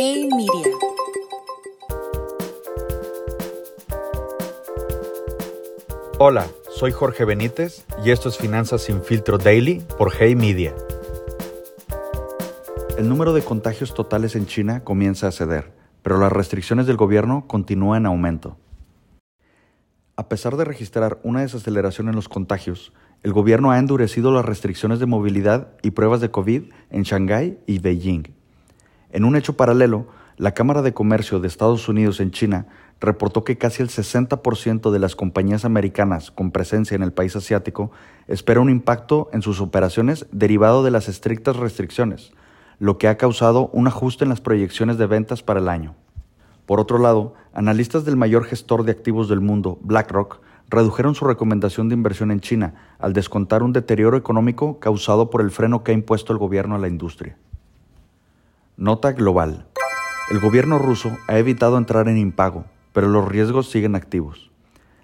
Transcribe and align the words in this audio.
Hey 0.00 0.28
Media. 0.30 0.76
Hola, 6.20 6.46
soy 6.70 6.92
Jorge 6.92 7.24
Benítez 7.24 7.84
y 8.04 8.12
esto 8.12 8.28
es 8.28 8.38
Finanzas 8.38 8.82
sin 8.82 9.02
filtro 9.02 9.38
daily 9.38 9.82
por 9.98 10.12
Hey 10.16 10.36
Media. 10.36 10.72
El 12.96 13.08
número 13.08 13.32
de 13.32 13.42
contagios 13.42 13.92
totales 13.92 14.36
en 14.36 14.46
China 14.46 14.84
comienza 14.84 15.26
a 15.26 15.32
ceder, 15.32 15.72
pero 16.02 16.18
las 16.18 16.30
restricciones 16.30 16.86
del 16.86 16.96
gobierno 16.96 17.48
continúan 17.48 18.02
en 18.02 18.06
aumento. 18.06 18.56
A 20.14 20.28
pesar 20.28 20.56
de 20.56 20.64
registrar 20.64 21.18
una 21.24 21.40
desaceleración 21.40 22.08
en 22.08 22.14
los 22.14 22.28
contagios, 22.28 22.92
el 23.24 23.32
gobierno 23.32 23.72
ha 23.72 23.80
endurecido 23.80 24.30
las 24.30 24.44
restricciones 24.44 25.00
de 25.00 25.06
movilidad 25.06 25.72
y 25.82 25.90
pruebas 25.90 26.20
de 26.20 26.30
COVID 26.30 26.70
en 26.90 27.02
Shanghái 27.02 27.58
y 27.66 27.80
Beijing. 27.80 28.37
En 29.10 29.24
un 29.24 29.36
hecho 29.36 29.56
paralelo, 29.56 30.06
la 30.36 30.52
Cámara 30.52 30.82
de 30.82 30.92
Comercio 30.92 31.40
de 31.40 31.48
Estados 31.48 31.88
Unidos 31.88 32.20
en 32.20 32.30
China 32.30 32.66
reportó 33.00 33.42
que 33.42 33.58
casi 33.58 33.82
el 33.82 33.88
60% 33.88 34.90
de 34.90 34.98
las 34.98 35.16
compañías 35.16 35.64
americanas 35.64 36.30
con 36.30 36.50
presencia 36.50 36.94
en 36.94 37.02
el 37.02 37.12
país 37.12 37.34
asiático 37.34 37.90
espera 38.26 38.60
un 38.60 38.70
impacto 38.70 39.30
en 39.32 39.42
sus 39.42 39.60
operaciones 39.60 40.26
derivado 40.30 40.84
de 40.84 40.90
las 40.90 41.08
estrictas 41.08 41.56
restricciones, 41.56 42.32
lo 42.78 42.98
que 42.98 43.08
ha 43.08 43.16
causado 43.16 43.70
un 43.72 43.86
ajuste 43.86 44.24
en 44.24 44.30
las 44.30 44.40
proyecciones 44.40 44.98
de 44.98 45.06
ventas 45.06 45.42
para 45.42 45.60
el 45.60 45.68
año. 45.68 45.94
Por 46.66 46.80
otro 46.80 46.98
lado, 46.98 47.34
analistas 47.54 48.04
del 48.04 48.16
mayor 48.16 48.44
gestor 48.44 48.84
de 48.84 48.92
activos 48.92 49.28
del 49.28 49.40
mundo, 49.40 49.78
BlackRock, 49.82 50.40
redujeron 50.68 51.14
su 51.14 51.24
recomendación 51.24 51.88
de 51.88 51.94
inversión 51.94 52.30
en 52.30 52.40
China 52.40 52.74
al 52.98 53.14
descontar 53.14 53.62
un 53.62 53.72
deterioro 53.72 54.18
económico 54.18 54.78
causado 54.78 55.30
por 55.30 55.40
el 55.40 55.50
freno 55.50 55.82
que 55.82 55.92
ha 55.92 55.94
impuesto 55.94 56.34
el 56.34 56.38
gobierno 56.38 56.74
a 56.74 56.78
la 56.78 56.88
industria. 56.88 57.38
Nota 58.80 59.10
global. 59.10 59.66
El 60.30 60.38
gobierno 60.38 60.78
ruso 60.78 61.18
ha 61.26 61.36
evitado 61.36 61.78
entrar 61.78 62.06
en 62.06 62.16
impago, 62.16 62.64
pero 62.92 63.08
los 63.08 63.26
riesgos 63.26 63.68
siguen 63.68 63.96
activos. 63.96 64.52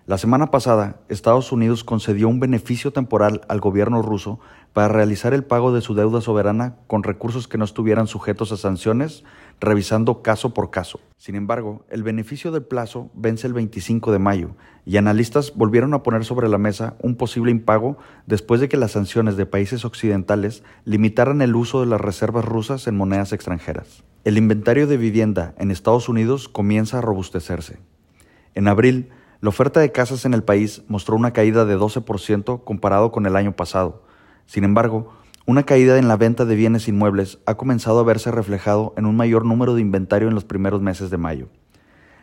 La 0.06 0.18
semana 0.18 0.50
pasada, 0.50 1.00
Estados 1.08 1.50
Unidos 1.50 1.82
concedió 1.82 2.28
un 2.28 2.38
beneficio 2.38 2.92
temporal 2.92 3.40
al 3.48 3.60
gobierno 3.60 4.02
ruso 4.02 4.38
para 4.74 4.88
realizar 4.88 5.32
el 5.32 5.44
pago 5.44 5.72
de 5.72 5.80
su 5.80 5.94
deuda 5.94 6.20
soberana 6.20 6.76
con 6.86 7.02
recursos 7.02 7.48
que 7.48 7.56
no 7.56 7.64
estuvieran 7.64 8.06
sujetos 8.06 8.52
a 8.52 8.58
sanciones, 8.58 9.24
revisando 9.60 10.20
caso 10.20 10.52
por 10.52 10.70
caso. 10.70 11.00
Sin 11.16 11.36
embargo, 11.36 11.86
el 11.88 12.02
beneficio 12.02 12.52
del 12.52 12.64
plazo 12.64 13.10
vence 13.14 13.46
el 13.46 13.54
25 13.54 14.12
de 14.12 14.18
mayo 14.18 14.56
y 14.84 14.98
analistas 14.98 15.54
volvieron 15.56 15.94
a 15.94 16.02
poner 16.02 16.26
sobre 16.26 16.50
la 16.50 16.58
mesa 16.58 16.96
un 17.00 17.16
posible 17.16 17.50
impago 17.50 17.96
después 18.26 18.60
de 18.60 18.68
que 18.68 18.76
las 18.76 18.92
sanciones 18.92 19.38
de 19.38 19.46
países 19.46 19.86
occidentales 19.86 20.64
limitaran 20.84 21.40
el 21.40 21.56
uso 21.56 21.80
de 21.80 21.86
las 21.86 22.00
reservas 22.02 22.44
rusas 22.44 22.86
en 22.88 22.96
monedas 22.98 23.32
extranjeras. 23.32 24.04
El 24.24 24.36
inventario 24.36 24.86
de 24.86 24.98
vivienda 24.98 25.54
en 25.56 25.70
Estados 25.70 26.10
Unidos 26.10 26.50
comienza 26.50 26.98
a 26.98 27.00
robustecerse. 27.00 27.78
En 28.54 28.68
abril, 28.68 29.08
la 29.44 29.50
oferta 29.50 29.80
de 29.80 29.92
casas 29.92 30.24
en 30.24 30.32
el 30.32 30.42
país 30.42 30.80
mostró 30.88 31.16
una 31.16 31.34
caída 31.34 31.66
de 31.66 31.76
12% 31.76 32.64
comparado 32.64 33.12
con 33.12 33.26
el 33.26 33.36
año 33.36 33.54
pasado. 33.54 34.02
Sin 34.46 34.64
embargo, 34.64 35.12
una 35.44 35.64
caída 35.64 35.98
en 35.98 36.08
la 36.08 36.16
venta 36.16 36.46
de 36.46 36.54
bienes 36.54 36.88
inmuebles 36.88 37.40
ha 37.44 37.56
comenzado 37.56 38.00
a 38.00 38.04
verse 38.04 38.30
reflejado 38.30 38.94
en 38.96 39.04
un 39.04 39.16
mayor 39.16 39.44
número 39.44 39.74
de 39.74 39.82
inventario 39.82 40.28
en 40.28 40.34
los 40.34 40.46
primeros 40.46 40.80
meses 40.80 41.10
de 41.10 41.18
mayo. 41.18 41.48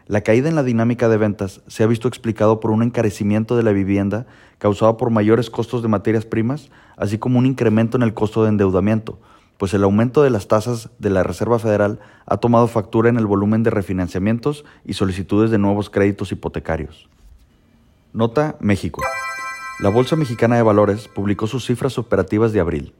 La 0.07 0.21
caída 0.21 0.49
en 0.49 0.55
la 0.55 0.63
dinámica 0.63 1.09
de 1.09 1.17
ventas 1.17 1.61
se 1.67 1.83
ha 1.83 1.85
visto 1.85 2.07
explicado 2.07 2.59
por 2.59 2.71
un 2.71 2.81
encarecimiento 2.81 3.55
de 3.55 3.61
la 3.61 3.71
vivienda 3.71 4.25
causado 4.57 4.97
por 4.97 5.11
mayores 5.11 5.51
costos 5.51 5.83
de 5.83 5.89
materias 5.89 6.25
primas, 6.25 6.71
así 6.97 7.19
como 7.19 7.37
un 7.37 7.45
incremento 7.45 7.97
en 7.97 8.01
el 8.01 8.15
costo 8.15 8.41
de 8.41 8.49
endeudamiento, 8.49 9.19
pues 9.61 9.75
el 9.75 9.83
aumento 9.83 10.23
de 10.23 10.31
las 10.31 10.47
tasas 10.47 10.89
de 10.97 11.11
la 11.11 11.21
Reserva 11.21 11.59
Federal 11.59 11.99
ha 12.25 12.37
tomado 12.37 12.65
factura 12.67 13.09
en 13.09 13.17
el 13.17 13.27
volumen 13.27 13.61
de 13.61 13.69
refinanciamientos 13.69 14.65
y 14.85 14.93
solicitudes 14.93 15.51
de 15.51 15.59
nuevos 15.59 15.91
créditos 15.91 16.31
hipotecarios. 16.31 17.07
Nota 18.11 18.55
México. 18.59 19.03
La 19.79 19.89
Bolsa 19.89 20.15
Mexicana 20.15 20.55
de 20.55 20.63
Valores 20.63 21.07
publicó 21.07 21.45
sus 21.45 21.63
cifras 21.63 21.99
operativas 21.99 22.53
de 22.53 22.59
abril. 22.59 22.95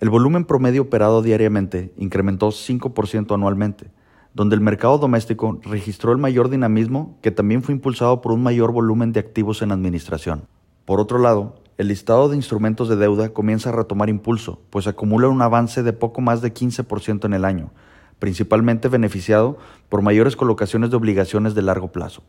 El 0.00 0.08
volumen 0.08 0.46
promedio 0.46 0.80
operado 0.80 1.20
diariamente 1.20 1.92
incrementó 1.98 2.48
5% 2.48 3.34
anualmente, 3.34 3.90
donde 4.32 4.54
el 4.54 4.62
mercado 4.62 4.96
doméstico 4.96 5.60
registró 5.62 6.10
el 6.10 6.16
mayor 6.16 6.48
dinamismo 6.48 7.18
que 7.20 7.32
también 7.32 7.62
fue 7.62 7.74
impulsado 7.74 8.22
por 8.22 8.32
un 8.32 8.42
mayor 8.42 8.72
volumen 8.72 9.12
de 9.12 9.20
activos 9.20 9.60
en 9.60 9.72
administración. 9.72 10.44
Por 10.86 11.00
otro 11.00 11.18
lado, 11.18 11.56
el 11.78 11.88
listado 11.88 12.28
de 12.28 12.36
instrumentos 12.36 12.88
de 12.88 12.96
deuda 12.96 13.30
comienza 13.30 13.68
a 13.68 13.72
retomar 13.72 14.08
impulso, 14.08 14.60
pues 14.70 14.86
acumula 14.86 15.28
un 15.28 15.42
avance 15.42 15.82
de 15.82 15.92
poco 15.92 16.20
más 16.20 16.40
de 16.40 16.54
15% 16.54 17.26
en 17.26 17.34
el 17.34 17.44
año, 17.44 17.70
principalmente 18.18 18.88
beneficiado 18.88 19.58
por 19.88 20.00
mayores 20.00 20.36
colocaciones 20.36 20.90
de 20.90 20.96
obligaciones 20.96 21.54
de 21.54 21.62
largo 21.62 21.92
plazo. 21.92 22.22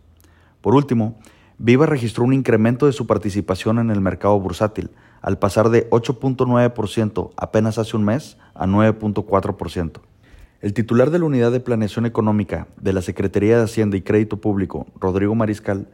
Por 0.61 0.75
último, 0.75 1.17
Viva 1.59 1.85
registró 1.85 2.23
un 2.23 2.33
incremento 2.33 2.85
de 2.85 2.91
su 2.91 3.07
participación 3.07 3.79
en 3.79 3.89
el 3.89 4.01
mercado 4.01 4.39
bursátil, 4.39 4.91
al 5.21 5.39
pasar 5.39 5.69
de 5.69 5.89
8.9% 5.89 7.31
apenas 7.35 7.77
hace 7.77 7.97
un 7.97 8.05
mes 8.05 8.37
a 8.53 8.67
9.4%. 8.67 10.01
El 10.59 10.73
titular 10.73 11.09
de 11.09 11.19
la 11.19 11.25
Unidad 11.25 11.51
de 11.51 11.59
Planeación 11.59 12.05
Económica 12.05 12.67
de 12.77 12.93
la 12.93 13.01
Secretaría 13.01 13.57
de 13.57 13.63
Hacienda 13.63 13.95
y 13.95 14.01
Crédito 14.01 14.37
Público, 14.41 14.87
Rodrigo 14.99 15.35
Mariscal, 15.35 15.87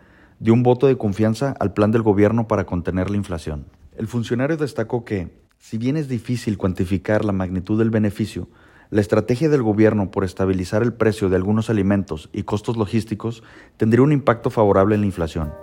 dio 0.44 0.54
un 0.54 0.62
voto 0.62 0.88
de 0.88 0.98
confianza 0.98 1.56
al 1.58 1.74
plan 1.74 1.92
del 1.92 2.02
gobierno 2.02 2.50
para 2.50 2.66
contener 2.66 3.10
la 3.10 3.16
inflación. 3.16 3.66
El 3.96 4.08
funcionario 4.08 4.58
destacó 4.58 5.06
que, 5.06 5.30
si 5.58 5.78
bien 5.78 5.96
es 5.96 6.10
difícil 6.10 6.58
cuantificar 6.58 7.24
la 7.24 7.32
magnitud 7.32 7.80
del 7.80 7.90
beneficio, 7.90 8.50
la 8.90 9.00
estrategia 9.00 9.48
del 9.48 9.64
gobierno 9.64 10.12
por 10.12 10.26
estabilizar 10.26 10.84
el 10.84 10.92
precio 10.92 11.30
de 11.30 11.38
algunos 11.38 11.70
alimentos 11.70 12.30
y 12.34 12.44
costos 12.44 12.76
logísticos 12.76 13.42
tendría 13.78 14.04
un 14.04 14.12
impacto 14.12 14.50
favorable 14.50 14.96
en 14.96 15.02
la 15.02 15.08
inflación. 15.08 15.54